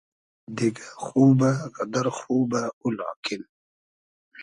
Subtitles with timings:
[0.57, 3.43] دیگۂ خوبۂ غئدئر خوبۂ او لاکین